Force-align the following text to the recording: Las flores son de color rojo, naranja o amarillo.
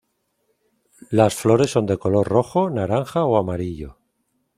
Las 1.11 1.35
flores 1.35 1.69
son 1.69 1.85
de 1.85 1.95
color 1.99 2.27
rojo, 2.27 2.71
naranja 2.71 3.23
o 3.23 3.37
amarillo. 3.37 3.99